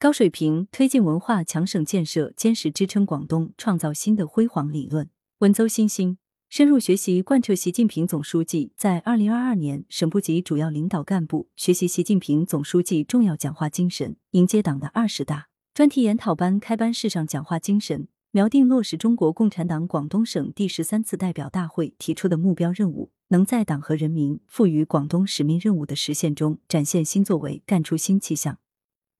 [0.00, 5.10] 高水平推进文化强省建设，坚实支撑广东创造新的辉煌理论。
[5.40, 28.58] 文邹新星深入学习贯彻习近平总书记在二零二二年省部级主要领导干部学习习近平总书记重要讲话精神，迎接党的二十大专题研讨班开班式上讲话精神，锚定落实中国共产党广东省第十三次代表大会提出的目标任务，能在党和人民赋予广东使命任务的实现中展现新作为，干出新气象。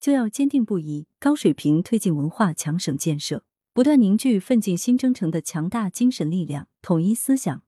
[0.00, 7.62] 就要坚定不移、高水平推进文化强省建设，不断凝聚奋进新征程的强大精神力量，统一思想，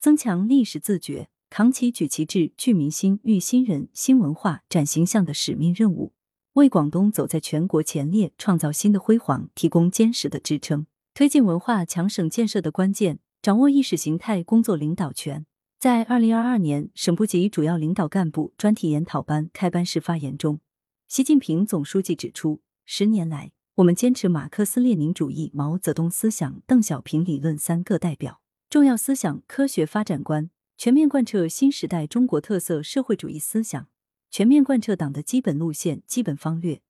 [0.00, 6.12] 增强历史自觉，扛起举旗帜、聚民心、育新人、新文化、展形象的使命任务，
[6.54, 10.86] 为广东走在全国前列、创造新的辉煌提供坚实的支撑。
[11.14, 15.46] 推进文化强省建设的关键，掌握意识形态工作领导权。
[15.80, 20.60] 在二零二二年省部级主要领导干部专题研讨班开班式发言中。
[21.08, 33.88] 习近平总书记指出，十年来，我们坚持马克思列宁主义、毛泽东思想、邓小平理论三个代表重要思想科学发展观，全面贯彻新时代中国特色社会主义思想，
[34.30, 36.82] 全面贯彻党的基本路线、基本方略，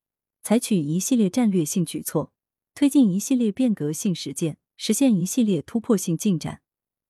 [0.43, 2.33] 采取一系列战略性举措，
[2.75, 6.59] 推进一系列变革性实践，实现一系列突破性进展。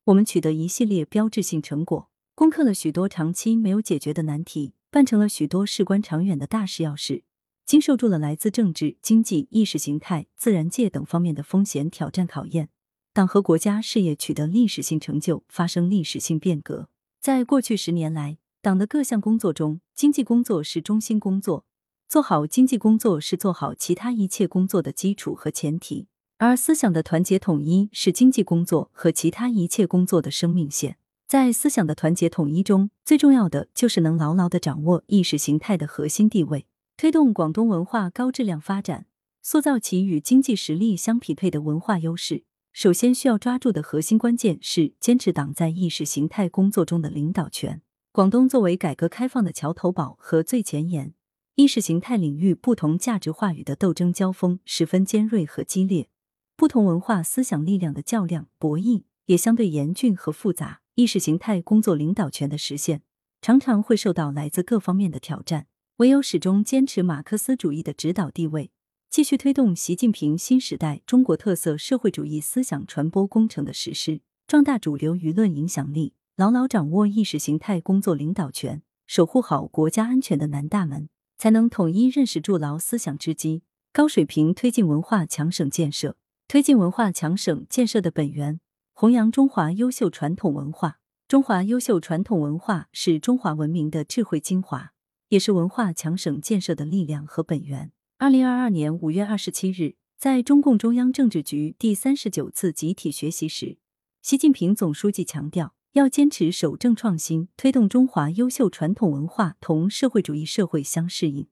[0.04, 4.74] 我们取得一系列标志性成果，攻克了许多长期没有解决的难题。
[4.92, 7.24] 办成了许多事关长远的大事要事，
[7.66, 12.70] 经受住了来自政治、经济、意识形态、自然界等方面的风险挑战考验，
[13.14, 16.90] 党和国家事业取得历史性成就，发生历史性变革。
[17.22, 21.66] 在过去十年来，党的各项工作中，经济工作是中心工作，
[22.08, 30.98] 做好经济工作是做好其他一切工作的基础和前提，而思想的团结统一是经济工作和其他一切工作的生命线。
[31.30, 36.66] 在思想的团结统一中，最重要的就是能牢牢的掌握意识形态的核心地位，
[36.98, 39.06] 推动广东文化高质量发展，
[39.44, 42.46] 塑造其与经济实力相匹配的文化优势。
[42.74, 47.84] 首先需要抓住的核心关键是坚持党在意识形态工作中的领导权。
[48.12, 51.14] 广东作为改革开放的桥头堡和最前沿，
[51.54, 56.10] 意识形态领域不同价值话语的斗争交锋十分尖锐和激烈，
[56.56, 60.82] 不同文化思想力量的较量博弈也相对严峻和复杂。
[61.00, 63.04] 意识形态工作领导权的实现，
[63.42, 65.68] 常常会受到来自各方面的挑战。
[66.00, 68.72] 唯有始终坚持马克思主义的指导地位，
[69.10, 86.18] 继续推动习近平新时代中国特色社会主义思想传播工程的实施，壮大主流舆论影响力，牢牢掌握意识形态工作领导权，守护好国家安全的南大门，才能统一认识、筑牢思想之基，高水平推进文化强省建设。
[86.50, 88.60] 推进文化强省建设的本源。
[89.00, 91.00] 弘扬中华优秀传统文化。
[91.26, 94.92] 中华优秀传统文化是中华文明的智慧精华，
[95.30, 97.94] 也是文化强省建设的力量和本源。
[98.18, 103.78] 二零二二年五月二十七日，在中共中央政治局第三十九次集体学习时，
[104.22, 111.48] 习近平总书记强调，要坚持守正创新，推动中华优秀传统文化同社会主义社会相适应，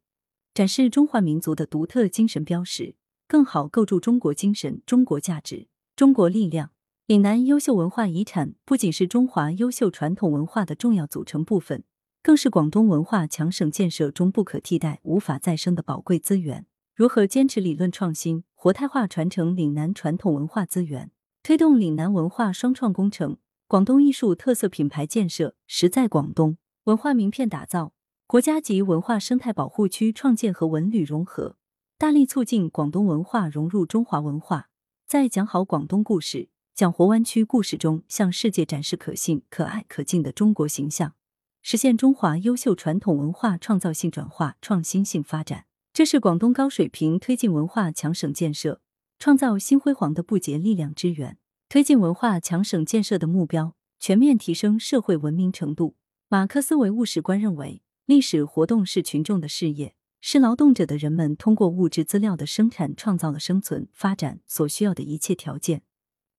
[0.54, 6.72] 展示中华民族的独特精神标识，更好构筑中国精神、中国价值、中国力量。
[7.08, 11.86] 岭南优秀文化遗产不仅是中华优秀传统文化的重要组成部分，
[12.22, 16.66] 更是广东文化强省建设中不可替代、无法再生的宝贵资源。
[16.94, 21.10] 如何坚持理论创新，活态化传承岭南传统文化资源，
[21.42, 23.38] 推动岭南文化双创工程、
[23.70, 27.94] 广东艺术特色品牌建设、实在广东文化名片打造、
[28.26, 31.56] 国家级文化生态保护区创建和文旅融合，
[31.98, 34.68] 大力促进广东文化融入中华文化，
[35.06, 36.50] 在讲好广东故事。
[36.78, 41.16] 讲活湾区故事中，向世界展示可信、可爱、可敬的中国形象，
[41.64, 45.66] 实现中华优秀传统文化创造性转化、创新性发展。
[45.92, 48.80] 这是广东高水平推进文化强省建设、
[49.18, 51.40] 创造新辉煌的不竭力量之源。
[51.68, 55.96] 推进文化强省建设的目标，全面提升社会文明程度。
[56.28, 65.82] 马克思唯物史观认为，历史活动是群众的事业，是劳动者的人们通过物质资料的生产创造了生存发展所需要的一切条件。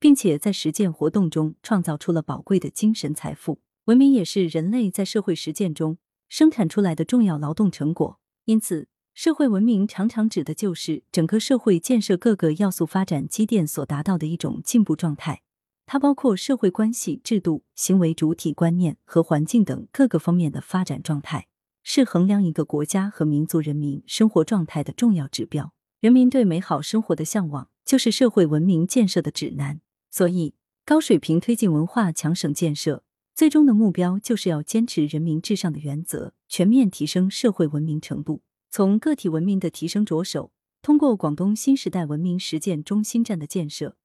[0.01, 3.61] 并且在实践活动中创造出了宝贵的精神财富。
[3.85, 5.99] 文明也是人类在社会实践中
[6.29, 8.21] 生产出来的重要劳动成果。
[8.45, 15.43] 因此，社会文明常常指的就是整个社会建设各个要素发展积淀所达到的一种进步状态。
[15.87, 21.49] 它包括社会关系、制度、行为主体观念和环境等各个方面的发展状态，
[21.83, 25.73] 是衡量一个国家和民族人民生活状态的重要指标。
[26.01, 29.81] 人民对美好生活的向往，就是社会文明建设的指南。
[30.11, 38.43] 所以，高水平推进文化强省建设，最终的目标就是要坚持人民至上的原则，全面提升社会文明程度。
[38.71, 40.53] 从个体文明的提升着手，
[40.83, 43.97] 通过广东新时代文明实践中心站的建设，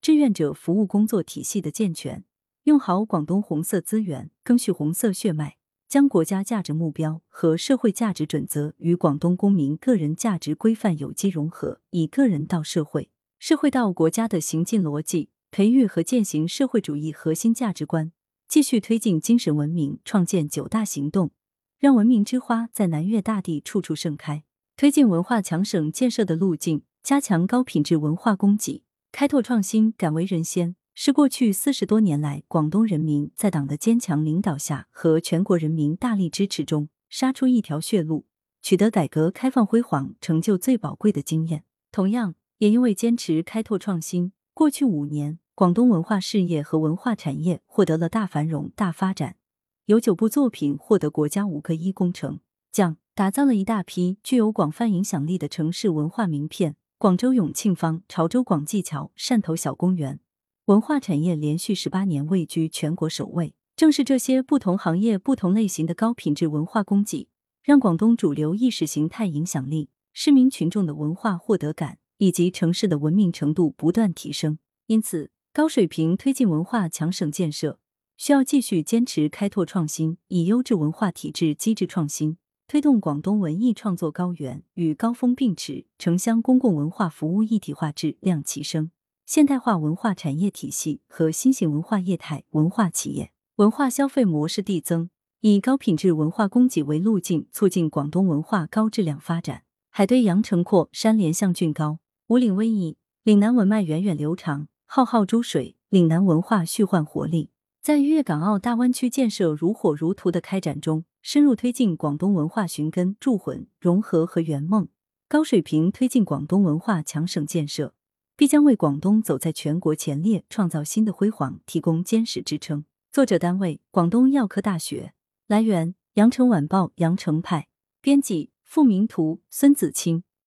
[0.00, 2.24] 志愿者服务工作体系的健全，
[2.64, 5.56] 用好广东红色资源，赓续红色血脉，
[5.88, 18.10] 将国家价值目标和社会价值准则与广东公民个人价值规范有机融合，以个人到社会、社会到国家的行进逻辑，培育和践行社会主义核心价值观，
[18.48, 21.30] 继续推进精神文明创建九大行动，
[21.78, 24.44] 让文明之花在南粤大地处处盛开。
[24.78, 28.82] 推进文化强省建设的路径，加强高品质文化供给，
[29.12, 38.24] 开拓创新，敢为人先，是过去四十多年来广东人民在党的坚强领导下和全国人民大力支持中杀出一条血路，
[38.62, 41.64] 取得改革开放辉煌成就最宝贵的经验。
[41.90, 49.36] 同样，也因为坚持开拓创新，过去五年，广东文化事业和文化产业获得了大繁荣、大发展，
[49.84, 52.40] 有九部作品获得国家五个一工程
[52.70, 52.96] 奖。
[53.14, 60.18] 打造了一大批具有广泛影响力的城市文化名片，广州永庆坊、潮州广济桥、汕头小公园，
[60.64, 63.52] 文化产业连续十八年位居全国首位。
[63.76, 67.28] 正是这些不同行业、不同类型的高品质文化供给，
[67.62, 74.58] 让广东主流意识形态影响力、市民群众的文化获得感以及城市的文明程度不断提升。
[74.86, 77.78] 因此，高水平推进文化强省建设，
[78.16, 82.38] 需要继续坚持开拓创新，以优质文化体制机制创新。
[82.66, 88.92] 推动广东文艺创作高原与高峰并驰，城乡公共文化服务一体化质量提升，
[89.26, 95.10] 现代化文化产业体系和新型文化业态、文化企业、文化消费模式递增，
[95.40, 99.64] 以高品质文化供给为路径，促进广东文化高质量发展。
[99.90, 107.48] 海对洋城阔，山连象峻高，五岭逶迤，岭南文脉源远流长，浩浩诸水，岭南文化续焕活力。
[107.80, 111.06] 在粤港澳大湾区建设如火如荼的开展中。
[111.22, 114.88] 深入推进广东文化寻根、铸魂、融合和圆梦，
[115.28, 117.94] 高水平推进广东文化强省建设，
[118.36, 122.84] 必将为广东走在全国前列、创造新的辉煌提供坚实支撑。
[123.10, 125.14] 作者单位：广东药科大学。
[125.46, 127.68] 来源：羊城晚报羊城派。
[128.02, 130.24] 编辑：付明图，孙子清。